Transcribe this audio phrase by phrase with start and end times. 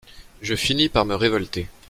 [0.41, 1.67] Je finis par me révolter.